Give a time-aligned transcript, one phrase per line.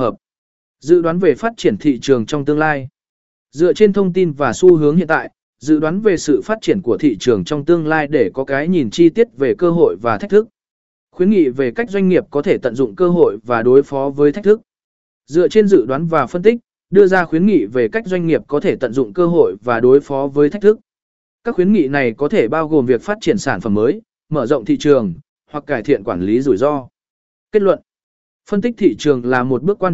[0.00, 0.14] hợp.
[0.80, 2.88] Dự đoán về phát triển thị trường trong tương lai.
[3.50, 6.82] Dựa trên thông tin và xu hướng hiện tại, dự đoán về sự phát triển
[6.82, 9.96] của thị trường trong tương lai để có cái nhìn chi tiết về cơ hội
[10.02, 10.48] và thách thức.
[11.10, 14.10] Khuyến nghị về cách doanh nghiệp có thể tận dụng cơ hội và đối phó
[14.10, 14.60] với thách thức.
[15.26, 16.58] Dựa trên dự đoán và phân tích,
[16.90, 19.80] đưa ra khuyến nghị về cách doanh nghiệp có thể tận dụng cơ hội và
[19.80, 20.78] đối phó với thách thức.
[21.44, 24.46] Các khuyến nghị này có thể bao gồm việc phát triển sản phẩm mới, mở
[24.46, 25.14] rộng thị trường,
[25.50, 26.88] hoặc cải thiện quản lý rủi ro.
[27.52, 27.80] Kết luận
[28.50, 29.88] Phân tích thị trường là một bước quan